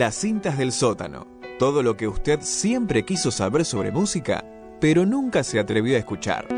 Las 0.00 0.14
cintas 0.14 0.56
del 0.56 0.72
sótano. 0.72 1.26
Todo 1.58 1.82
lo 1.82 1.94
que 1.94 2.08
usted 2.08 2.40
siempre 2.40 3.04
quiso 3.04 3.30
saber 3.30 3.66
sobre 3.66 3.90
música, 3.90 4.42
pero 4.80 5.04
nunca 5.04 5.44
se 5.44 5.60
atrevió 5.60 5.94
a 5.94 5.98
escuchar. 5.98 6.48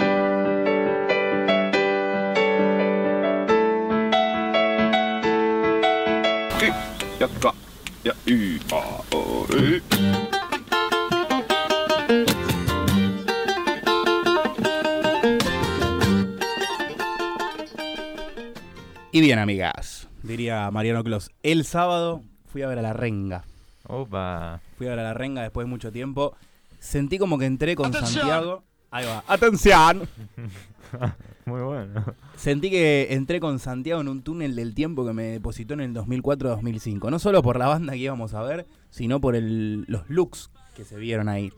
Y 19.11 19.21
bien, 19.21 19.41
amigas, 19.41 20.09
diría 20.23 20.71
Mariano 20.71 21.03
Clos. 21.03 21.33
El 21.43 21.65
sábado 21.65 22.23
fui 22.53 22.63
a 22.63 22.69
ver 22.69 22.79
a 22.79 22.83
la 22.83 22.93
renga. 22.93 23.45
Opa. 23.89 24.61
Fui 24.77 24.87
a 24.87 24.91
ver 24.91 24.99
a 25.01 25.03
la 25.05 25.15
renga 25.15 25.43
después 25.43 25.67
de 25.67 25.71
mucho 25.71 25.91
tiempo. 25.91 26.35
Sentí 26.79 27.19
como 27.19 27.39
que 27.39 27.47
entré 27.47 27.75
con 27.75 27.93
Santiago. 27.93 28.63
Ahí 28.91 29.07
va. 29.07 29.25
¡Atención! 29.27 30.07
Muy 31.47 31.61
bueno. 31.63 32.05
Sentí 32.37 32.71
que 32.71 33.09
entré 33.11 33.41
con 33.41 33.59
Santiago 33.59 34.01
en 34.01 34.09
un 34.09 34.23
túnel 34.23 34.55
del 34.55 34.75
tiempo 34.75 35.05
que 35.07 35.13
me 35.13 35.25
depositó 35.25 35.75
en 35.75 35.81
el 35.81 35.95
2004-2005. 35.95 37.11
No 37.11 37.19
solo 37.19 37.43
por 37.43 37.59
la 37.59 37.67
banda 37.69 37.93
que 37.95 37.99
íbamos 37.99 38.35
a 38.35 38.43
ver, 38.43 38.67
sino 38.91 39.21
por 39.21 39.35
el- 39.35 39.85
los 39.89 40.09
looks 40.09 40.51
que 40.77 40.85
se 40.85 40.97
vieron 40.99 41.29
ahí. 41.29 41.53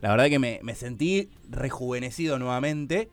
La 0.00 0.10
verdad 0.10 0.26
que 0.28 0.38
me, 0.38 0.60
me 0.62 0.74
sentí 0.74 1.30
rejuvenecido 1.48 2.38
nuevamente. 2.38 3.08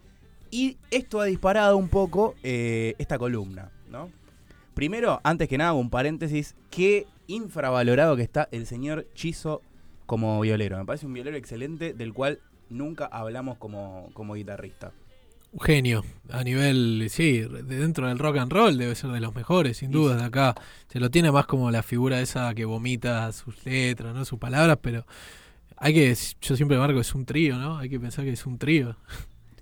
Y 0.52 0.78
esto 0.92 1.20
ha 1.22 1.26
disparado 1.26 1.78
un 1.78 1.88
poco 1.90 2.36
eh, 2.44 2.94
esta 3.00 3.18
columna, 3.18 3.72
¿no? 3.90 4.10
Primero, 4.76 5.20
antes 5.24 5.48
que 5.48 5.58
nada, 5.58 5.74
un 5.74 5.90
paréntesis. 5.90 6.56
Qué 6.70 7.08
infravalorado 7.28 8.16
que 8.16 8.24
está 8.24 8.50
el 8.52 8.66
señor 8.66 9.08
Chizo 9.14 9.62
como 10.06 10.40
violero. 10.42 10.78
Me 10.78 10.86
parece 10.86 11.06
un 11.06 11.14
violero 11.14 11.38
excelente 11.38 11.94
del 11.94 12.14
cual 12.14 12.40
nunca 12.70 13.06
hablamos 13.06 13.58
como, 13.58 14.10
como 14.14 14.34
guitarrista. 14.34 14.92
Un 15.52 15.60
genio. 15.60 16.04
A 16.32 16.44
nivel, 16.44 17.06
sí, 17.10 17.42
de 17.42 17.62
dentro 17.64 18.08
del 18.08 18.18
rock 18.18 18.38
and 18.38 18.52
roll 18.52 18.78
debe 18.78 18.96
ser 18.96 19.12
de 19.12 19.20
los 19.20 19.36
mejores, 19.36 19.78
sin 19.78 19.92
duda, 19.92 20.16
de 20.16 20.24
acá. 20.24 20.56
Se 20.88 21.00
lo 21.00 21.12
tiene 21.12 21.32
más 21.32 21.46
como 21.46 21.70
la 21.70 21.84
figura 21.84 22.20
esa 22.22 22.54
que 22.56 22.66
vomita 22.66 23.32
sus 23.32 23.64
letras, 23.66 24.16
¿no? 24.16 24.26
Sus 24.26 24.40
palabras, 24.40 24.80
pero 24.82 25.06
hay 25.78 25.94
que, 25.94 26.18
yo 26.42 26.56
siempre 26.56 26.78
marco, 26.78 27.00
es 27.00 27.14
un 27.14 27.26
trío, 27.26 27.58
¿no? 27.58 27.78
Hay 27.78 27.90
que 27.90 28.00
pensar 28.00 28.26
que 28.26 28.32
es 28.32 28.46
un 28.48 28.58
trío. 28.58 28.96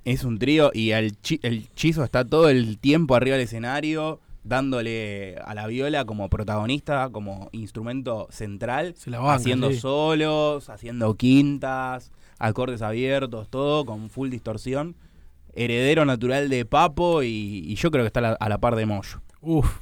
Es 0.05 0.23
un 0.23 0.39
trío 0.39 0.71
y 0.73 0.91
el, 0.91 1.19
chi- 1.21 1.39
el 1.43 1.69
Chizo 1.75 2.03
está 2.03 2.25
todo 2.25 2.49
el 2.49 2.79
tiempo 2.79 3.13
arriba 3.13 3.35
del 3.35 3.45
escenario 3.45 4.19
dándole 4.43 5.35
a 5.45 5.53
la 5.53 5.67
viola 5.67 6.05
como 6.05 6.29
protagonista, 6.29 7.09
como 7.11 7.49
instrumento 7.51 8.27
central, 8.31 8.93
Se 8.97 9.09
la 9.09 9.19
banca, 9.19 9.33
haciendo 9.35 9.69
sí. 9.71 9.79
solos, 9.79 10.69
haciendo 10.69 11.15
quintas, 11.15 12.11
acordes 12.39 12.81
abiertos, 12.81 13.49
todo 13.49 13.85
con 13.85 14.09
full 14.09 14.29
distorsión. 14.29 14.95
Heredero 15.53 16.05
natural 16.05 16.49
de 16.49 16.65
Papo 16.65 17.23
y, 17.23 17.27
y 17.67 17.75
yo 17.75 17.91
creo 17.91 18.03
que 18.03 18.07
está 18.07 18.19
a 18.19 18.23
la, 18.23 18.31
a 18.33 18.49
la 18.49 18.57
par 18.57 18.75
de 18.75 18.85
Moyo. 18.85 19.21
Uf, 19.41 19.79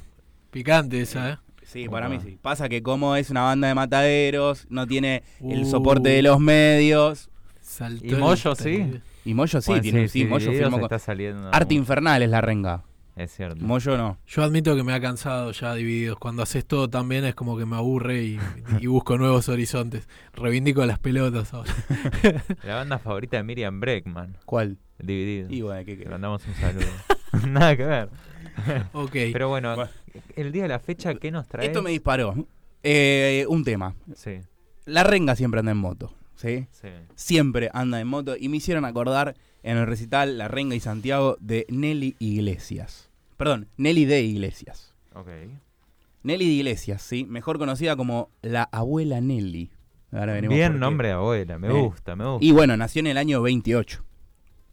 picante 0.50 1.00
esa, 1.00 1.30
¿eh? 1.30 1.36
Sí, 1.62 1.88
para 1.88 2.08
mí 2.08 2.18
sí. 2.20 2.36
Pasa 2.42 2.68
que 2.68 2.82
como 2.82 3.14
es 3.14 3.30
una 3.30 3.42
banda 3.42 3.68
de 3.68 3.74
mataderos, 3.76 4.66
no 4.68 4.88
tiene 4.88 5.22
el 5.40 5.62
Uh. 5.62 5.66
soporte 5.70 6.08
de 6.08 6.22
los 6.22 6.40
medios. 6.40 7.30
Saltó 7.60 8.04
¿Y 8.04 8.12
Moyo 8.14 8.56
sí? 8.56 9.00
Y 9.24 9.34
Moyo 9.34 9.60
sí, 9.60 9.66
Bueno, 9.70 9.82
tiene, 9.82 10.08
sí, 10.08 10.24
Moyo 10.24 10.46
Divididos 10.46 10.64
firmó 10.64 10.76
con- 10.78 10.84
está 10.86 10.98
saliendo 10.98 11.50
Arte. 11.52 11.74
Infernal 11.74 12.22
es 12.22 12.30
la 12.30 12.40
renga. 12.40 12.82
Es 13.22 13.32
cierto. 13.36 13.62
Moyo 13.64 13.96
no. 13.98 14.18
Yo 14.26 14.42
admito 14.42 14.74
que 14.76 14.82
me 14.82 14.94
ha 14.94 15.00
cansado 15.00 15.52
ya 15.52 15.74
divididos. 15.74 16.18
Cuando 16.18 16.42
haces 16.42 16.64
todo 16.64 16.88
tan 16.88 17.08
bien 17.08 17.24
es 17.24 17.34
como 17.34 17.58
que 17.58 17.66
me 17.66 17.76
aburre 17.76 18.22
y, 18.22 18.38
y 18.80 18.86
busco 18.86 19.18
nuevos 19.18 19.48
horizontes. 19.50 20.08
Reivindico 20.32 20.84
las 20.86 20.98
pelotas 20.98 21.52
ahora. 21.52 21.72
La 22.64 22.76
banda 22.76 22.98
favorita 22.98 23.36
de 23.36 23.42
Miriam 23.42 23.78
Breckman. 23.80 24.38
¿Cuál? 24.46 24.78
Dividido. 24.98 25.48
Y 25.50 25.60
bueno, 25.62 25.84
¿qué 25.84 25.96
Le 25.96 26.06
mandamos 26.08 26.46
un 26.46 26.54
saludo. 26.54 26.86
Nada 27.48 27.76
que 27.76 27.84
ver. 27.84 28.08
Ok. 28.92 29.12
Pero 29.32 29.48
bueno, 29.50 29.74
Bueno. 29.76 29.90
el 30.36 30.50
día 30.52 30.62
de 30.62 30.68
la 30.68 30.78
fecha, 30.78 31.14
¿qué 31.14 31.30
nos 31.30 31.46
trae? 31.46 31.66
Esto 31.66 31.82
me 31.82 31.90
disparó. 31.90 32.34
Eh, 32.82 33.44
un 33.48 33.64
tema. 33.64 33.94
Sí, 34.14 34.40
La 34.86 35.04
renga 35.04 35.36
siempre 35.36 35.60
anda 35.60 35.72
en 35.72 35.78
moto. 35.78 36.14
¿Sí? 36.36 36.66
sí. 36.70 36.88
Siempre 37.16 37.68
anda 37.74 38.00
en 38.00 38.08
moto. 38.08 38.34
Y 38.34 38.48
me 38.48 38.56
hicieron 38.56 38.86
acordar 38.86 39.36
en 39.62 39.76
el 39.76 39.86
recital 39.86 40.38
La 40.38 40.48
Renga 40.48 40.74
y 40.74 40.80
Santiago 40.80 41.36
de 41.38 41.66
Nelly 41.68 42.16
Iglesias. 42.18 43.09
Perdón, 43.40 43.68
Nelly 43.78 44.04
de 44.04 44.20
Iglesias. 44.20 44.94
Ok. 45.14 45.28
Nelly 46.24 46.44
de 46.46 46.52
Iglesias, 46.52 47.00
¿sí? 47.00 47.24
Mejor 47.24 47.56
conocida 47.58 47.96
como 47.96 48.28
la 48.42 48.64
abuela 48.64 49.22
Nelly. 49.22 49.70
Ahora 50.12 50.34
veremos 50.34 50.48
por 50.52 50.56
Bien 50.58 50.78
nombre 50.78 51.08
de 51.08 51.14
abuela, 51.14 51.58
me 51.58 51.68
Eh. 51.68 51.72
gusta, 51.72 52.14
me 52.16 52.26
gusta. 52.26 52.44
Y 52.44 52.52
bueno, 52.52 52.76
nació 52.76 53.00
en 53.00 53.06
el 53.06 53.16
año 53.16 53.40
28. 53.40 54.04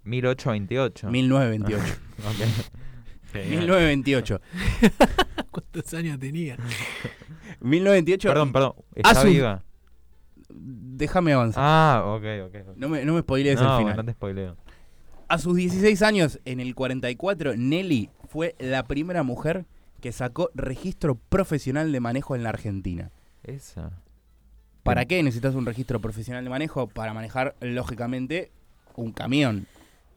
1828. 0.03 1.09
1928. 1.09 1.83
Ok. 2.27 3.31
Genial. 3.31 3.49
1928. 3.61 4.41
¿Cuántos 5.49 5.93
años 5.93 6.19
tenía? 6.19 6.57
1928. 7.61 8.27
Perdón, 8.27 8.51
perdón. 8.51 8.73
¿Está 8.95 9.15
su- 9.21 9.27
viva? 9.29 9.63
Déjame 10.49 11.31
avanzar. 11.31 11.63
Ah, 11.65 12.03
ok, 12.05 12.23
ok. 12.47 12.55
ok. 12.71 12.77
No 12.77 12.89
me, 12.89 13.05
no 13.05 13.13
me 13.13 13.21
spoilees 13.21 13.61
no, 13.61 13.73
el 13.75 13.79
final. 13.79 13.95
no 13.95 14.03
te 14.03 14.11
spoileo. 14.11 14.57
A 15.29 15.39
sus 15.39 15.57
16 15.57 16.01
años, 16.03 16.39
en 16.45 16.61
el 16.61 16.73
44, 16.73 17.57
Nelly 17.57 18.09
fue 18.29 18.55
la 18.59 18.87
primera 18.87 19.23
mujer 19.23 19.65
que 19.99 20.13
sacó 20.13 20.49
registro 20.55 21.15
profesional 21.15 21.91
de 21.91 21.99
manejo 21.99 22.35
en 22.35 22.43
la 22.43 22.49
Argentina. 22.49 23.11
Esa. 23.43 23.91
¿Para 24.83 25.03
qué 25.03 25.21
necesitas 25.21 25.53
un 25.53 25.65
registro 25.65 25.99
profesional 25.99 26.45
de 26.45 26.49
manejo? 26.49 26.87
Para 26.87 27.13
manejar, 27.13 27.57
lógicamente, 27.59 28.51
un 28.95 29.11
camión. 29.11 29.67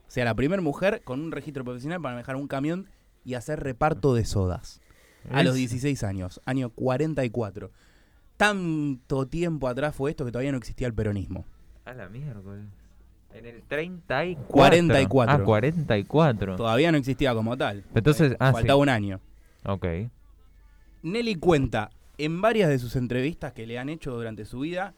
O 0.07 0.11
sea, 0.13 0.25
la 0.25 0.35
primera 0.35 0.63
mujer 0.63 1.03
con 1.03 1.21
un 1.21 1.33
registro 1.33 1.65
profesional 1.65 2.01
para 2.01 2.15
manejar 2.15 2.37
un 2.37 2.47
camión 2.47 2.87
y 3.25 3.35
hacer 3.35 3.59
reparto 3.59 4.15
de 4.15 4.25
sodas. 4.25 4.81
A 5.29 5.43
los 5.43 5.55
Esa. 5.55 5.59
16 5.59 6.05
años, 6.05 6.41
año 6.45 6.71
44. 6.71 7.73
Tanto 8.37 9.27
tiempo 9.27 9.67
atrás 9.67 9.93
fue 9.97 10.11
esto 10.11 10.25
que 10.25 10.31
todavía 10.31 10.53
no 10.53 10.59
existía 10.59 10.87
el 10.87 10.95
peronismo. 10.95 11.45
A 11.85 11.95
la 11.95 12.09
miércoles. 12.09 12.67
En 13.33 13.47
el 13.47 13.63
34. 13.63 14.47
44. 14.49 15.35
Ah, 15.35 15.45
44. 15.45 16.57
Todavía 16.57 16.93
no 16.93 16.99
existía 16.99 17.35
como 17.35 17.57
tal. 17.57 17.85
Entonces, 17.95 18.37
ah, 18.41 18.53
Faltaba 18.53 18.79
sí. 18.79 18.83
un 18.83 18.89
año. 18.89 19.21
Ok. 19.65 19.87
Nelly 21.03 21.37
cuenta 21.37 21.91
en 22.19 22.41
varias 22.41 22.69
de 22.69 22.79
sus 22.79 22.97
entrevistas 22.97 23.53
que 23.53 23.67
le 23.67 23.79
han 23.79 23.89
hecho 23.89 24.13
durante 24.13 24.45
su 24.45 24.61
vida 24.61 24.95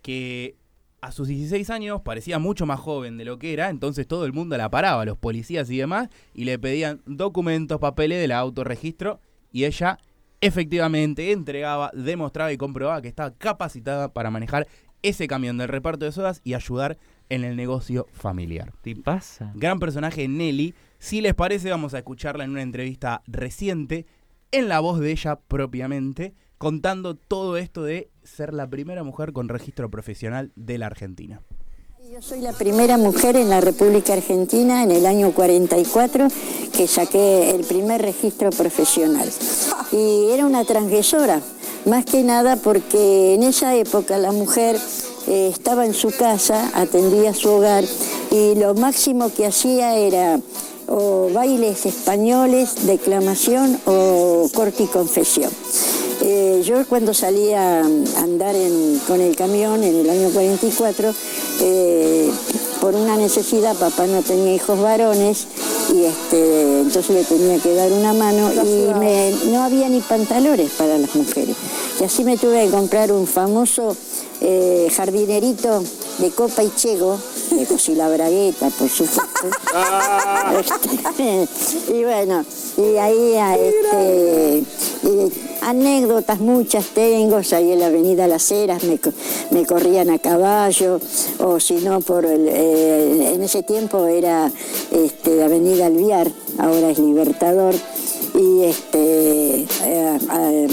que 0.00 0.56
a 1.02 1.10
sus 1.10 1.28
16 1.28 1.68
años 1.70 2.00
parecía 2.02 2.38
mucho 2.38 2.64
más 2.64 2.78
joven 2.78 3.18
de 3.18 3.24
lo 3.24 3.38
que 3.38 3.52
era, 3.52 3.70
entonces 3.70 4.06
todo 4.06 4.24
el 4.24 4.32
mundo 4.32 4.56
la 4.56 4.70
paraba, 4.70 5.04
los 5.04 5.18
policías 5.18 5.68
y 5.68 5.76
demás, 5.76 6.08
y 6.32 6.44
le 6.44 6.58
pedían 6.60 7.02
documentos, 7.06 7.80
papeles 7.80 8.20
del 8.20 8.30
autorregistro, 8.30 9.20
y 9.50 9.64
ella 9.64 9.98
efectivamente 10.40 11.32
entregaba, 11.32 11.90
demostraba 11.92 12.52
y 12.52 12.56
comprobaba 12.56 13.02
que 13.02 13.08
estaba 13.08 13.34
capacitada 13.34 14.12
para 14.12 14.30
manejar 14.30 14.68
ese 15.02 15.26
camión 15.26 15.58
del 15.58 15.68
reparto 15.68 16.04
de 16.04 16.12
sodas 16.12 16.40
y 16.44 16.54
ayudar 16.54 16.98
en 17.32 17.44
el 17.44 17.56
negocio 17.56 18.06
familiar. 18.12 18.74
¿Te 18.82 18.94
pasa? 18.94 19.52
Gran 19.54 19.78
personaje 19.78 20.28
Nelly. 20.28 20.74
Si 20.98 21.22
les 21.22 21.34
parece, 21.34 21.70
vamos 21.70 21.94
a 21.94 21.98
escucharla 21.98 22.44
en 22.44 22.50
una 22.50 22.60
entrevista 22.60 23.22
reciente, 23.26 24.04
en 24.50 24.68
la 24.68 24.80
voz 24.80 25.00
de 25.00 25.12
ella 25.12 25.36
propiamente, 25.48 26.34
contando 26.58 27.14
todo 27.14 27.56
esto 27.56 27.84
de 27.84 28.10
ser 28.22 28.52
la 28.52 28.68
primera 28.68 29.02
mujer 29.02 29.32
con 29.32 29.48
registro 29.48 29.90
profesional 29.90 30.52
de 30.56 30.76
la 30.76 30.86
Argentina. 30.86 31.40
Yo 32.12 32.20
soy 32.20 32.42
la 32.42 32.52
primera 32.52 32.98
mujer 32.98 33.36
en 33.36 33.48
la 33.48 33.62
República 33.62 34.12
Argentina 34.12 34.82
en 34.82 34.90
el 34.90 35.06
año 35.06 35.32
44 35.32 36.28
que 36.76 36.86
saqué 36.86 37.54
el 37.54 37.64
primer 37.64 38.02
registro 38.02 38.50
profesional. 38.50 39.30
Y 39.90 40.32
era 40.32 40.44
una 40.44 40.66
transgresora, 40.66 41.40
más 41.86 42.04
que 42.04 42.22
nada 42.22 42.56
porque 42.56 43.34
en 43.34 43.42
esa 43.42 43.74
época 43.74 44.18
la 44.18 44.32
mujer 44.32 44.76
eh, 45.28 45.50
estaba 45.52 45.86
en 45.86 45.94
su 45.94 46.10
casa, 46.10 46.70
atendía 46.74 47.34
su 47.34 47.50
hogar 47.50 47.84
y 48.30 48.54
lo 48.54 48.74
máximo 48.74 49.30
que 49.34 49.46
hacía 49.46 49.96
era 49.96 50.40
bailes 51.32 51.86
españoles, 51.86 52.86
declamación 52.86 53.80
o 53.86 54.48
corte 54.54 54.84
y 54.84 54.86
confesión. 54.86 55.50
Eh, 56.24 56.62
yo 56.64 56.86
cuando 56.86 57.14
salí 57.14 57.52
a 57.52 57.80
andar 57.80 58.54
con 59.08 59.20
el 59.20 59.34
camión 59.34 59.82
en 59.82 60.00
el 60.00 60.08
año 60.08 60.30
44, 60.30 61.12
eh, 61.60 62.30
por 62.80 62.94
una 62.94 63.16
necesidad, 63.16 63.74
papá 63.76 64.06
no 64.06 64.22
tenía 64.22 64.54
hijos 64.54 64.80
varones 64.80 65.46
y 65.92 66.04
este, 66.04 66.80
entonces 66.80 67.10
le 67.10 67.24
tenía 67.24 67.58
que 67.58 67.74
dar 67.74 67.92
una 67.92 68.12
mano 68.14 68.50
y 68.52 68.94
me- 68.98 69.32
no 69.50 69.62
había 69.62 69.88
ni 69.88 70.00
pantalones 70.00 70.70
para 70.72 70.96
las 70.98 71.14
mujeres. 71.14 71.54
Y 72.00 72.04
así 72.04 72.24
me 72.24 72.36
tuve 72.38 72.64
que 72.64 72.70
comprar 72.70 73.12
un 73.12 73.26
famoso 73.26 73.94
eh, 74.40 74.88
jardinerito 74.96 75.84
de 76.18 76.30
copa 76.30 76.62
y 76.64 76.72
chego, 76.74 77.18
de 77.50 77.66
Cosila 77.66 78.08
Bragueta, 78.08 78.70
por 78.70 78.88
supuesto. 78.88 79.22
Este, 81.18 81.94
y 81.98 82.04
bueno, 82.04 82.44
y 82.76 82.96
ahí 82.96 83.34
a, 83.36 83.54
este, 83.56 84.64
y 85.02 85.32
Anécdotas 85.62 86.40
muchas 86.40 86.86
tengo, 86.86 87.36
ahí 87.52 87.72
en 87.72 87.78
la 87.80 87.86
avenida 87.86 88.26
Las 88.26 88.50
Heras 88.50 88.82
me, 88.84 88.98
me 89.50 89.64
corrían 89.66 90.10
a 90.10 90.18
caballo, 90.18 91.00
o 91.38 91.60
si 91.60 91.74
no, 91.74 92.00
por 92.00 92.24
el, 92.24 92.48
eh, 92.48 93.32
en 93.34 93.42
ese 93.42 93.62
tiempo 93.62 94.06
era 94.06 94.50
este, 94.90 95.42
avenida 95.42 95.86
Alviar, 95.86 96.30
ahora 96.58 96.90
es 96.90 96.98
Libertador, 96.98 97.74
y 98.34 98.62
este, 98.64 99.60
eh, 99.84 100.18
eh, 100.38 100.68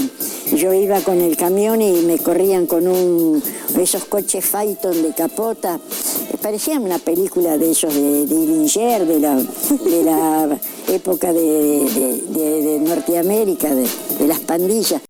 yo 0.56 0.74
iba 0.74 1.00
con 1.02 1.20
el 1.22 1.36
camión 1.38 1.81
y 1.81 2.02
me 2.02 2.18
corrían 2.18 2.66
con 2.66 2.88
un, 2.88 3.44
esos 3.80 4.06
coches 4.06 4.46
Phaeton 4.46 5.04
de 5.04 5.14
capota, 5.14 5.80
parecía 6.42 6.80
una 6.80 7.00
película 7.00 7.58
de 7.58 7.72
esos 7.72 7.94
de, 7.94 8.26
de 8.26 9.06
de 9.06 9.20
la, 9.20 9.36
de 9.36 10.04
la 10.04 10.60
época 10.88 11.34
de, 11.34 11.42
de- 11.42 12.22
de- 12.64 12.80
Norteamérica, 12.80 13.76
de 13.76 13.86
las 14.30 14.40
pandillas. 14.42 15.02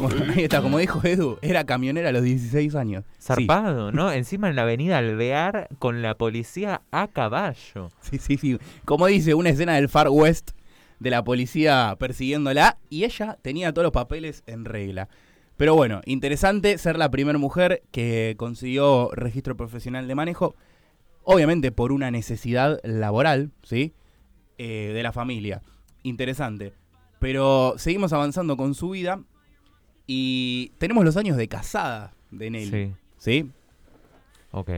Bueno, 0.00 0.32
ahí 0.34 0.42
está, 0.42 0.60
como 0.60 0.78
dijo 0.78 1.00
Edu, 1.04 1.38
era 1.40 1.64
camionera 1.64 2.08
a 2.08 2.12
los 2.12 2.24
16 2.24 2.74
años. 2.74 3.04
Sí, 3.18 3.26
Zarpado, 3.28 3.92
¿no? 3.92 4.10
Encima 4.10 4.48
en 4.48 4.56
la 4.56 4.62
avenida 4.62 4.98
Alvear 4.98 5.68
con 5.78 6.02
la 6.02 6.16
policía 6.16 6.82
a 6.90 7.06
caballo. 7.06 7.90
Sí, 8.00 8.18
sí, 8.18 8.36
sí. 8.38 8.58
Como 8.84 9.06
dice, 9.06 9.34
una 9.34 9.50
escena 9.50 9.76
del 9.76 9.88
Far 9.88 10.08
West 10.08 10.50
de 10.98 11.10
la 11.10 11.22
policía 11.22 11.94
persiguiéndola 11.96 12.78
y 12.90 13.04
ella 13.04 13.38
tenía 13.40 13.72
todos 13.72 13.84
los 13.84 13.92
papeles 13.92 14.42
en 14.46 14.64
regla. 14.64 15.08
Pero 15.56 15.76
bueno, 15.76 16.00
interesante 16.06 16.76
ser 16.78 16.98
la 16.98 17.10
primera 17.12 17.38
mujer 17.38 17.84
que 17.92 18.34
consiguió 18.36 19.10
registro 19.12 19.56
profesional 19.56 20.08
de 20.08 20.14
manejo, 20.16 20.56
obviamente 21.22 21.70
por 21.70 21.92
una 21.92 22.10
necesidad 22.10 22.80
laboral, 22.82 23.52
¿sí? 23.62 23.94
Eh, 24.58 24.90
de 24.92 25.02
la 25.04 25.12
familia. 25.12 25.62
Interesante. 26.06 26.72
Pero 27.18 27.74
seguimos 27.78 28.12
avanzando 28.12 28.56
con 28.56 28.74
su 28.74 28.90
vida 28.90 29.20
y 30.06 30.70
tenemos 30.78 31.04
los 31.04 31.16
años 31.16 31.36
de 31.36 31.48
casada 31.48 32.12
de 32.30 32.50
Nelly. 32.50 32.70
Sí, 32.70 32.94
¿Sí? 33.18 33.50
ok. 34.52 34.70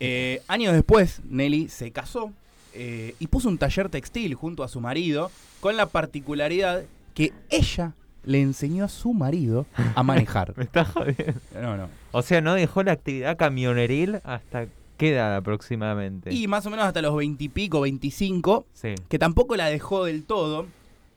Eh, 0.00 0.42
años 0.48 0.74
después, 0.74 1.22
Nelly 1.24 1.68
se 1.68 1.92
casó 1.92 2.32
eh, 2.74 3.14
y 3.18 3.28
puso 3.28 3.48
un 3.48 3.56
taller 3.56 3.88
textil 3.88 4.34
junto 4.34 4.62
a 4.62 4.68
su 4.68 4.82
marido, 4.82 5.30
con 5.60 5.78
la 5.78 5.86
particularidad 5.86 6.84
que 7.14 7.32
ella 7.48 7.94
le 8.24 8.42
enseñó 8.42 8.84
a 8.84 8.88
su 8.88 9.14
marido 9.14 9.66
a 9.94 10.02
manejar. 10.02 10.52
Me 10.58 10.64
está 10.64 10.84
jodiendo. 10.84 11.40
No, 11.54 11.78
no. 11.78 11.88
O 12.12 12.20
sea, 12.20 12.42
no 12.42 12.52
dejó 12.52 12.82
la 12.82 12.92
actividad 12.92 13.38
camioneril 13.38 14.20
hasta 14.24 14.66
qué 15.00 15.10
edad 15.14 15.34
aproximadamente. 15.34 16.32
Y 16.32 16.46
más 16.46 16.64
o 16.66 16.70
menos 16.70 16.84
hasta 16.84 17.00
los 17.02 17.16
veintipico, 17.16 17.80
veinticinco, 17.80 18.66
Sí. 18.72 18.94
que 19.08 19.18
tampoco 19.18 19.56
la 19.56 19.66
dejó 19.66 20.04
del 20.04 20.24
todo, 20.24 20.66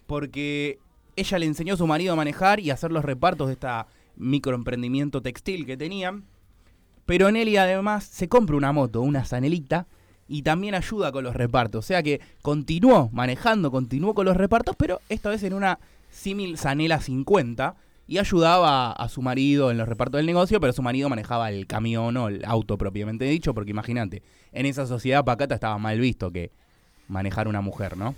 porque 0.07 0.80
ella 1.15 1.38
le 1.39 1.45
enseñó 1.45 1.75
a 1.75 1.77
su 1.77 1.85
marido 1.85 2.13
a 2.13 2.15
manejar 2.15 2.59
y 2.59 2.71
a 2.71 2.74
hacer 2.74 2.91
los 2.91 3.06
repartos 3.06 3.47
de 3.47 3.53
esta 3.53 3.88
microemprendimiento 4.15 5.21
textil 5.21 5.65
que 5.65 5.77
tenían. 5.77 6.24
Pero 7.06 7.31
Nelly 7.31 7.57
además 7.57 8.06
se 8.06 8.30
compra 8.30 8.56
una 8.56 8.71
moto, 8.71 9.01
una 9.01 9.25
Sanelita, 9.25 9.86
y 10.27 10.41
también 10.44 10.74
ayuda 10.74 11.12
con 11.12 11.24
los 11.24 11.36
repartos. 11.36 11.83
O 11.83 11.88
sea 11.88 12.01
que 12.01 12.21
continuó 12.41 13.09
manejando, 13.12 13.69
continuó 13.71 14.13
con 14.13 14.25
los 14.25 14.38
repartos, 14.38 14.75
pero 14.77 15.01
esta 15.09 15.29
vez 15.29 15.44
en 15.44 15.53
una 15.53 15.79
símil 16.09 16.57
Sanela 16.57 17.01
50 17.01 17.75
y 18.07 18.17
ayudaba 18.17 18.91
a 18.91 19.09
su 19.09 19.21
marido 19.21 19.71
en 19.71 19.77
los 19.77 19.88
repartos 19.88 20.19
del 20.19 20.25
negocio, 20.25 20.59
pero 20.59 20.73
su 20.73 20.81
marido 20.81 21.09
manejaba 21.09 21.50
el 21.50 21.67
camión 21.67 22.17
o 22.17 22.27
el 22.27 22.44
auto 22.45 22.77
propiamente 22.77 23.25
dicho, 23.25 23.53
porque 23.53 23.71
imagínate, 23.71 24.21
en 24.51 24.65
esa 24.65 24.85
sociedad 24.85 25.23
pacata 25.23 25.55
estaba 25.55 25.77
mal 25.77 26.00
visto 26.00 26.31
que 26.31 26.51
manejar 27.07 27.47
una 27.47 27.61
mujer, 27.61 27.97
¿no? 27.97 28.15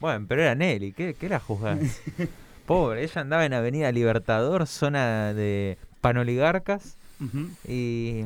Bueno, 0.00 0.26
pero 0.28 0.42
era 0.42 0.54
Nelly, 0.54 0.92
¿qué, 0.92 1.14
qué 1.14 1.28
la 1.28 1.40
juzgás? 1.40 1.78
Pobre, 2.66 3.04
ella 3.04 3.20
andaba 3.20 3.44
en 3.44 3.52
Avenida 3.52 3.92
Libertador, 3.92 4.66
zona 4.66 5.34
de 5.34 5.78
panoligarcas, 6.00 6.96
y, 7.66 8.24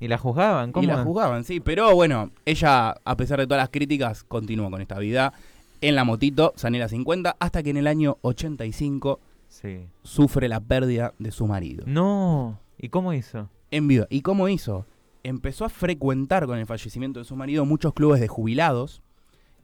y 0.00 0.08
la 0.08 0.18
juzgaban. 0.18 0.72
¿Cómo? 0.72 0.84
Y 0.84 0.86
la 0.86 1.04
juzgaban, 1.04 1.44
sí. 1.44 1.60
Pero 1.60 1.94
bueno, 1.94 2.30
ella, 2.44 2.96
a 3.04 3.16
pesar 3.16 3.38
de 3.38 3.46
todas 3.46 3.62
las 3.62 3.70
críticas, 3.70 4.24
continuó 4.24 4.70
con 4.70 4.80
esta 4.80 4.98
vida 4.98 5.32
en 5.80 5.94
la 5.94 6.04
motito, 6.04 6.52
Sanela 6.56 6.88
50, 6.88 7.36
hasta 7.38 7.62
que 7.62 7.70
en 7.70 7.78
el 7.78 7.86
año 7.86 8.18
85 8.22 9.20
Sí. 9.50 9.88
sufre 10.04 10.48
la 10.48 10.60
pérdida 10.60 11.12
de 11.18 11.32
su 11.32 11.46
marido. 11.46 11.84
No. 11.86 12.58
¿Y 12.78 12.88
cómo 12.88 13.12
hizo? 13.12 13.50
En 13.70 13.88
vida. 13.88 14.06
¿Y 14.08 14.22
cómo 14.22 14.48
hizo? 14.48 14.86
Empezó 15.22 15.66
a 15.66 15.68
frecuentar 15.68 16.46
con 16.46 16.56
el 16.58 16.66
fallecimiento 16.66 17.18
de 17.18 17.24
su 17.24 17.36
marido 17.36 17.66
muchos 17.66 17.92
clubes 17.92 18.20
de 18.20 18.28
jubilados, 18.28 19.02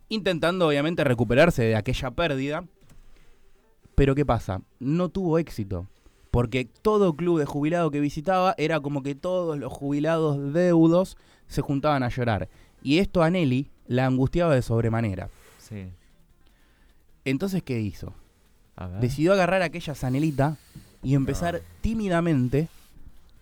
intentando 0.09 0.69
obviamente 0.69 1.03
recuperarse 1.05 1.63
de 1.63 1.77
aquella 1.77 2.11
pérdida. 2.11 2.65
Pero 3.95 4.15
¿qué 4.15 4.27
pasa? 4.27 4.61
No 4.81 5.09
tuvo 5.09 5.39
éxito. 5.39 5.87
Porque 6.31 6.67
todo 6.67 7.15
club 7.15 7.39
de 7.39 7.47
jubilado 7.47 7.91
que 7.91 8.01
visitaba 8.01 8.55
era 8.59 8.81
como 8.81 9.03
que 9.03 9.15
todos 9.15 9.59
los 9.59 9.73
jubilados 9.73 10.53
deudos 10.53 11.17
se 11.47 11.63
juntaban 11.63 12.03
a 12.03 12.11
llorar. 12.11 12.51
Y 12.83 12.99
esto 12.99 13.23
a 13.23 13.31
Nelly 13.31 13.71
la 13.87 14.05
angustiaba 14.05 14.55
de 14.55 14.61
sobremanera. 14.61 15.31
Sí. 15.59 15.87
Entonces, 17.25 17.63
¿qué 17.63 17.81
hizo? 17.81 18.13
Decidió 19.01 19.33
agarrar 19.33 19.63
aquella 19.63 19.95
zanelita 19.95 20.57
y 21.03 21.15
empezar 21.15 21.55
No. 21.55 21.61
tímidamente 21.81 22.69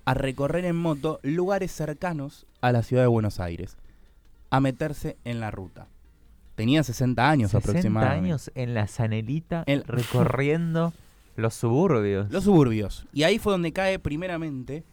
a 0.05 0.15
recorrer 0.15 0.65
en 0.65 0.77
moto 0.77 1.19
lugares 1.23 1.73
cercanos 1.73 2.47
a 2.61 2.71
la 2.73 2.83
ciudad 2.83 3.03
de 3.03 3.09
Buenos 3.09 3.41
Aires, 3.41 3.77
a 4.51 4.61
meterse 4.61 5.17
en 5.25 5.41
la 5.41 5.51
ruta. 5.51 5.87
Tenía 6.55 6.85
60 6.85 7.29
años 7.29 7.51
60 7.51 7.71
aproximadamente. 7.71 8.27
años 8.29 8.53
en 8.55 8.75
la 8.75 8.87
Sanelita 8.87 9.65
El- 9.67 9.83
recorriendo 9.87 10.93
los 11.37 11.55
suburbios. 11.55 12.31
Los 12.31 12.45
suburbios. 12.45 13.07
Y 13.13 13.25
ahí 13.25 13.39
fue 13.41 13.53
donde 13.53 13.73
cae 13.73 13.99
primeramente 13.99 14.85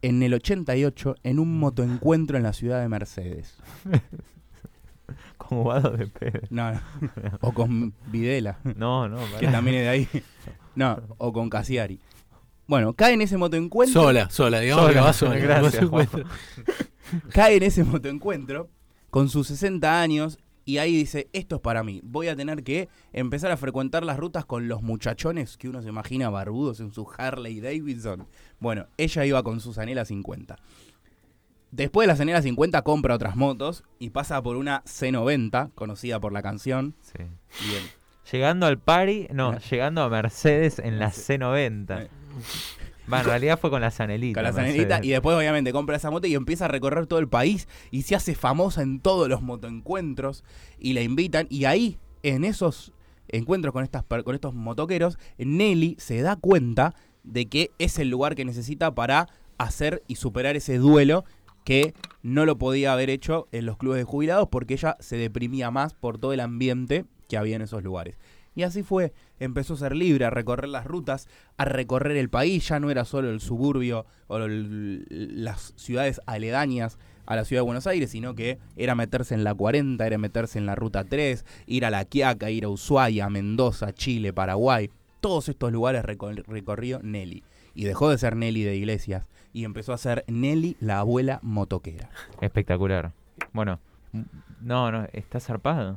en 0.00 0.22
el 0.22 0.32
88 0.34 1.16
en 1.24 1.40
un 1.40 1.58
motoencuentro 1.58 2.36
en 2.36 2.44
la 2.44 2.52
ciudad 2.52 2.80
de 2.80 2.88
Mercedes. 2.88 3.56
Con 5.48 5.62
Guado 5.62 5.90
de 5.96 6.06
Pedro. 6.06 6.42
No, 6.50 6.72
no. 6.72 6.80
o 7.40 7.52
con 7.52 7.94
Videla. 8.06 8.58
No, 8.76 9.08
no, 9.08 9.18
que 9.40 9.48
también 9.48 9.78
es 9.78 9.82
de 9.82 9.88
ahí. 9.88 10.08
No, 10.74 11.00
o 11.16 11.32
con 11.32 11.48
Casiari. 11.48 12.00
Bueno, 12.66 12.92
cae 12.92 13.14
en 13.14 13.22
ese 13.22 13.38
motoencuentro. 13.38 14.02
Sola, 14.02 14.28
sola, 14.28 14.60
digamos 14.60 14.84
Sola, 14.84 14.92
que 14.92 15.00
va 15.00 15.12
sola. 15.14 15.36
gracias, 15.38 15.88
cae 17.32 17.56
en 17.56 17.62
ese 17.62 17.82
motoencuentro 17.82 18.68
con 19.08 19.30
sus 19.30 19.46
60 19.46 20.02
años 20.02 20.38
y 20.66 20.76
ahí 20.76 20.94
dice, 20.94 21.30
esto 21.32 21.56
es 21.56 21.62
para 21.62 21.82
mí, 21.82 22.02
voy 22.04 22.28
a 22.28 22.36
tener 22.36 22.62
que 22.62 22.90
empezar 23.14 23.50
a 23.50 23.56
frecuentar 23.56 24.04
las 24.04 24.18
rutas 24.18 24.44
con 24.44 24.68
los 24.68 24.82
muchachones 24.82 25.56
que 25.56 25.70
uno 25.70 25.80
se 25.80 25.88
imagina 25.88 26.28
barbudos 26.28 26.80
en 26.80 26.92
su 26.92 27.08
Harley 27.16 27.60
Davidson. 27.60 28.26
Bueno, 28.60 28.86
ella 28.98 29.24
iba 29.24 29.42
con 29.42 29.60
su 29.60 29.72
Zanela 29.72 30.04
50. 30.04 30.56
Después 31.70 32.06
de 32.06 32.12
la 32.12 32.16
Zanela 32.16 32.40
50 32.42 32.82
compra 32.82 33.14
otras 33.14 33.36
motos 33.36 33.84
y 33.98 34.10
pasa 34.10 34.42
por 34.42 34.56
una 34.56 34.82
C90, 34.84 35.70
conocida 35.74 36.18
por 36.18 36.32
la 36.32 36.42
canción. 36.42 36.94
Sí. 37.02 37.18
Bien. 37.68 37.82
Llegando 38.32 38.66
al 38.66 38.78
Pari, 38.78 39.28
no, 39.32 39.58
llegando 39.58 40.02
a 40.02 40.08
Mercedes 40.08 40.78
en 40.78 40.98
la 40.98 41.10
Sí. 41.12 41.32
C90. 41.34 42.02
Eh. 42.02 42.08
Va, 43.10 43.20
en 43.20 43.26
realidad 43.26 43.58
fue 43.58 43.70
con 43.70 43.80
la 43.80 43.90
Sanelita. 43.90 44.40
Con 44.40 44.44
la 44.44 44.52
Mercedes. 44.52 44.72
Zanelita 44.82 45.06
y 45.06 45.10
después 45.10 45.36
obviamente 45.36 45.72
compra 45.72 45.96
esa 45.96 46.10
moto 46.10 46.26
y 46.26 46.34
empieza 46.34 46.66
a 46.66 46.68
recorrer 46.68 47.06
todo 47.06 47.18
el 47.18 47.28
país 47.28 47.68
y 47.90 48.02
se 48.02 48.14
hace 48.14 48.34
famosa 48.34 48.82
en 48.82 49.00
todos 49.00 49.28
los 49.28 49.40
motoencuentros 49.42 50.44
y 50.78 50.92
la 50.92 51.00
invitan 51.02 51.46
y 51.50 51.64
ahí 51.64 51.98
en 52.22 52.44
esos 52.44 52.92
encuentros 53.28 53.72
con 53.72 53.84
estas 53.84 54.04
con 54.04 54.34
estos 54.34 54.54
motoqueros 54.54 55.18
Nelly 55.38 55.96
se 55.98 56.20
da 56.20 56.36
cuenta 56.36 56.94
de 57.24 57.46
que 57.46 57.70
es 57.78 57.98
el 57.98 58.08
lugar 58.08 58.34
que 58.34 58.44
necesita 58.44 58.94
para 58.94 59.28
hacer 59.58 60.02
y 60.06 60.16
superar 60.16 60.56
ese 60.56 60.78
duelo 60.78 61.24
que 61.64 61.94
no 62.22 62.46
lo 62.46 62.58
podía 62.58 62.92
haber 62.92 63.10
hecho 63.10 63.48
en 63.52 63.66
los 63.66 63.76
clubes 63.76 63.98
de 63.98 64.04
jubilados 64.04 64.48
porque 64.50 64.74
ella 64.74 64.96
se 65.00 65.16
deprimía 65.16 65.70
más 65.70 65.94
por 65.94 66.18
todo 66.18 66.32
el 66.32 66.40
ambiente 66.40 67.04
que 67.28 67.36
había 67.36 67.56
en 67.56 67.62
esos 67.62 67.82
lugares. 67.82 68.18
Y 68.54 68.62
así 68.64 68.82
fue, 68.82 69.12
empezó 69.38 69.74
a 69.74 69.76
ser 69.76 69.94
libre, 69.94 70.24
a 70.24 70.30
recorrer 70.30 70.68
las 70.68 70.84
rutas, 70.84 71.28
a 71.58 71.64
recorrer 71.64 72.16
el 72.16 72.28
país, 72.28 72.66
ya 72.68 72.80
no 72.80 72.90
era 72.90 73.04
solo 73.04 73.30
el 73.30 73.40
suburbio 73.40 74.04
o 74.26 74.38
las 74.38 75.74
ciudades 75.76 76.20
aledañas 76.26 76.98
a 77.26 77.36
la 77.36 77.44
ciudad 77.44 77.60
de 77.60 77.66
Buenos 77.66 77.86
Aires, 77.86 78.10
sino 78.10 78.34
que 78.34 78.58
era 78.76 78.94
meterse 78.94 79.34
en 79.34 79.44
la 79.44 79.54
40, 79.54 80.04
era 80.06 80.18
meterse 80.18 80.58
en 80.58 80.66
la 80.66 80.74
ruta 80.74 81.04
3, 81.04 81.44
ir 81.66 81.84
a 81.84 81.90
La 81.90 82.04
Quiaca, 82.06 82.50
ir 82.50 82.64
a 82.64 82.68
Ushuaia, 82.70 83.28
Mendoza, 83.28 83.92
Chile, 83.92 84.32
Paraguay. 84.32 84.90
Todos 85.20 85.48
estos 85.48 85.70
lugares 85.70 86.02
recor- 86.04 86.44
recorrió 86.46 87.00
Nelly. 87.02 87.44
Y 87.78 87.84
dejó 87.84 88.10
de 88.10 88.18
ser 88.18 88.34
Nelly 88.34 88.64
de 88.64 88.74
Iglesias 88.74 89.28
y 89.52 89.62
empezó 89.62 89.92
a 89.92 89.98
ser 89.98 90.24
Nelly 90.26 90.76
la 90.80 90.98
abuela 90.98 91.38
motoquera. 91.44 92.10
Espectacular. 92.40 93.12
Bueno, 93.52 93.78
no, 94.60 94.90
no, 94.90 95.06
está 95.12 95.38
zarpado. 95.38 95.96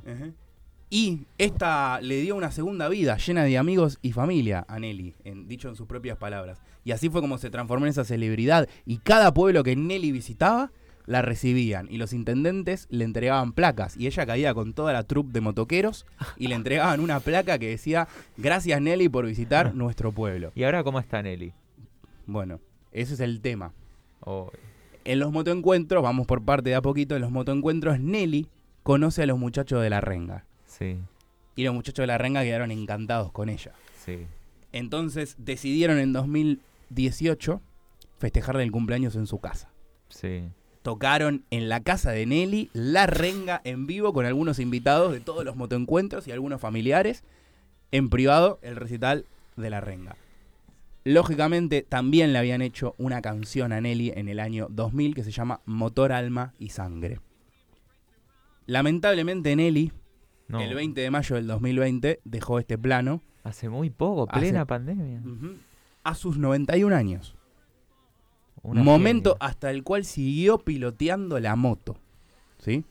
Y 0.91 1.21
esta 1.39 1.99
le 1.99 2.21
dio 2.21 2.35
una 2.35 2.51
segunda 2.51 2.87
vida 2.87 3.17
llena 3.17 3.45
de 3.45 3.57
amigos 3.57 3.97
y 4.03 4.11
familia 4.11 4.63
a 4.67 4.77
Nelly, 4.77 5.15
en, 5.23 5.47
dicho 5.47 5.69
en 5.69 5.75
sus 5.75 5.87
propias 5.87 6.19
palabras. 6.19 6.61
Y 6.85 6.91
así 6.91 7.09
fue 7.09 7.19
como 7.19 7.39
se 7.39 7.49
transformó 7.49 7.87
en 7.87 7.89
esa 7.89 8.05
celebridad. 8.05 8.69
Y 8.85 8.99
cada 8.99 9.33
pueblo 9.33 9.63
que 9.63 9.75
Nelly 9.75 10.11
visitaba 10.11 10.71
la 11.07 11.23
recibían 11.23 11.87
y 11.89 11.97
los 11.97 12.13
intendentes 12.13 12.85
le 12.91 13.05
entregaban 13.05 13.53
placas 13.53 13.97
y 13.97 14.05
ella 14.05 14.27
caía 14.27 14.53
con 14.53 14.73
toda 14.73 14.93
la 14.93 15.01
troupe 15.01 15.31
de 15.33 15.41
motoqueros 15.41 16.05
y 16.37 16.47
le 16.47 16.53
entregaban 16.53 16.99
una 16.99 17.19
placa 17.19 17.57
que 17.57 17.69
decía 17.69 18.07
gracias 18.37 18.79
Nelly 18.79 19.09
por 19.09 19.25
visitar 19.25 19.73
nuestro 19.75 20.11
pueblo. 20.11 20.51
¿Y 20.53 20.63
ahora 20.63 20.83
cómo 20.83 20.99
está 20.99 21.23
Nelly? 21.23 21.53
Bueno, 22.31 22.59
ese 22.91 23.13
es 23.15 23.19
el 23.19 23.41
tema. 23.41 23.73
Oh, 24.21 24.51
En 25.03 25.19
los 25.19 25.31
motoencuentros, 25.31 26.01
vamos 26.03 26.27
por 26.27 26.43
parte 26.43 26.69
de 26.69 26.75
a 26.75 26.81
poquito, 26.81 27.15
en 27.15 27.21
los 27.21 27.31
motoencuentros 27.31 27.99
Nelly 27.99 28.47
conoce 28.83 29.23
a 29.23 29.25
los 29.25 29.37
muchachos 29.39 29.81
de 29.81 29.89
la 29.89 29.99
renga. 30.01 30.45
sí, 30.65 30.97
Y 31.55 31.63
los 31.63 31.73
muchachos 31.73 32.03
de 32.03 32.07
la 32.07 32.17
renga 32.17 32.43
quedaron 32.43 32.71
encantados 32.71 33.31
con 33.31 33.49
ella. 33.49 33.73
sí. 34.03 34.25
Entonces 34.73 35.35
decidieron 35.37 35.97
en 35.99 36.13
2018 36.13 37.61
festejarle 38.19 38.63
el 38.63 38.71
cumpleaños 38.71 39.15
en 39.15 39.27
su 39.27 39.39
casa. 39.39 39.69
Sí. 40.07 40.43
Tocaron 40.81 41.43
en 41.51 41.67
la 41.67 41.81
casa 41.81 42.11
de 42.11 42.25
Nelly 42.25 42.69
la 42.73 43.05
renga 43.05 43.59
en 43.65 43.85
vivo 43.85 44.13
con 44.13 44.25
algunos 44.25 44.59
invitados 44.59 45.11
de 45.11 45.19
todos 45.19 45.43
los 45.43 45.55
motoencuentros 45.57 46.27
y 46.27 46.31
algunos 46.31 46.61
familiares. 46.61 47.23
En 47.91 48.09
privado, 48.09 48.59
el 48.61 48.77
recital 48.77 49.25
de 49.57 49.69
la 49.69 49.81
renga. 49.81 50.15
Lógicamente, 51.03 51.81
también 51.81 52.31
le 52.31 52.39
habían 52.39 52.61
hecho 52.61 52.93
una 52.97 53.21
canción 53.21 53.73
a 53.73 53.81
Nelly 53.81 54.11
en 54.15 54.27
el 54.29 54.39
año 54.39 54.67
2000 54.69 55.15
que 55.15 55.23
se 55.23 55.31
llama 55.31 55.61
Motor, 55.65 56.11
Alma 56.11 56.53
y 56.59 56.69
Sangre. 56.69 57.19
Lamentablemente, 58.67 59.55
Nelly, 59.55 59.91
No, 60.47 60.59
el 60.61 60.75
20 60.75 61.01
de 61.01 61.11
mayo 61.11 61.35
del 61.35 61.47
2020, 61.47 62.19
dejó 62.23 62.59
este 62.59 62.77
plano 62.77 63.21
hace 63.43 63.69
muy 63.69 63.89
poco, 63.89 64.27
Hace- 64.29 64.39
plena 64.41 64.65
pandemia. 64.65 65.21
ujú, 65.25 65.55
a 66.03 66.13
sus 66.15 66.37
91 66.37 66.93
años. 66.95 67.35
Una 68.63 68.83
momento 68.83 69.31
genia. 69.39 69.47
hasta 69.47 69.71
el 69.71 69.83
cual 69.83 70.05
siguió 70.05 70.59
piloteando 70.59 71.39
la 71.39 71.55
moto. 71.55 71.97
¿Sí? 72.59 72.83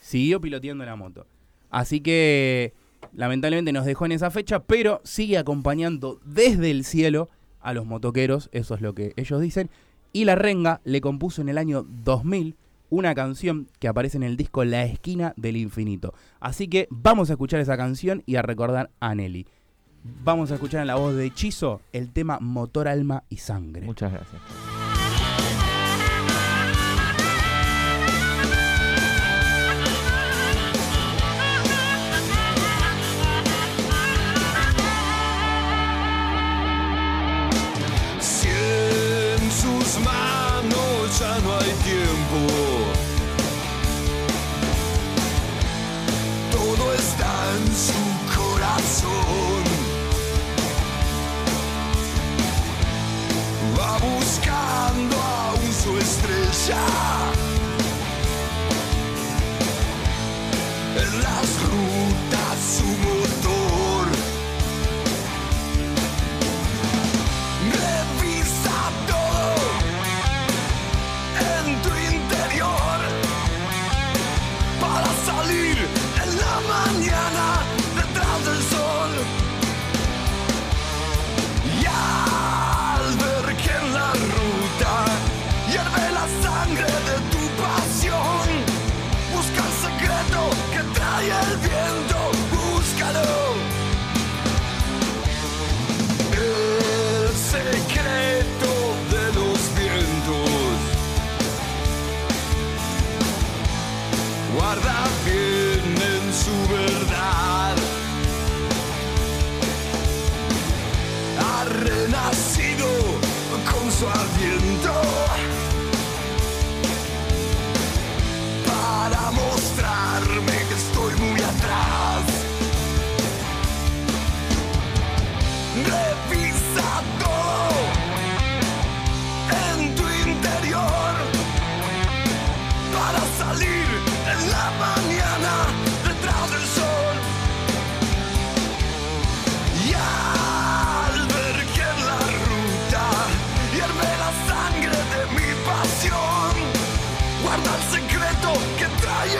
Siguió 0.00 0.40
piloteando 0.40 0.84
la 0.84 0.94
moto. 0.94 1.26
Así 1.68 2.00
que 2.00 2.74
lamentablemente 3.12 3.72
nos 3.72 3.84
dejó 3.86 4.06
en 4.06 4.12
esa 4.12 4.30
fecha, 4.30 4.60
pero 4.62 5.00
sigue 5.02 5.36
acompañando 5.38 6.20
desde 6.24 6.70
el 6.70 6.84
cielo 6.84 7.28
a 7.60 7.74
los 7.74 7.86
motoqueros, 7.86 8.48
eso 8.52 8.74
es 8.74 8.80
lo 8.80 8.94
que 8.94 9.12
ellos 9.16 9.40
dicen. 9.40 9.70
Y 10.12 10.24
la 10.24 10.34
renga 10.34 10.80
le 10.84 11.00
compuso 11.00 11.40
en 11.42 11.48
el 11.48 11.58
año 11.58 11.84
2000 12.04 12.56
una 12.90 13.14
canción 13.14 13.68
que 13.78 13.88
aparece 13.88 14.16
en 14.16 14.24
el 14.24 14.36
disco 14.36 14.64
La 14.64 14.84
esquina 14.84 15.32
del 15.36 15.56
infinito. 15.56 16.12
Así 16.40 16.68
que 16.68 16.88
vamos 16.90 17.30
a 17.30 17.34
escuchar 17.34 17.60
esa 17.60 17.76
canción 17.76 18.22
y 18.26 18.36
a 18.36 18.42
recordar 18.42 18.90
a 19.00 19.14
Nelly. 19.14 19.46
Vamos 20.24 20.50
a 20.50 20.54
escuchar 20.54 20.80
en 20.80 20.86
la 20.88 20.96
voz 20.96 21.14
de 21.14 21.26
Hechizo 21.26 21.80
el 21.92 22.10
tema 22.10 22.38
Motor, 22.40 22.88
Alma 22.88 23.24
y 23.28 23.36
Sangre. 23.36 23.86
Muchas 23.86 24.12
gracias. 24.12 24.40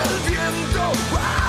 el 0.03 0.31
viento. 0.31 1.40